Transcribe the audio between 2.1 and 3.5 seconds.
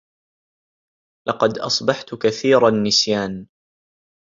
كثير النّسيان.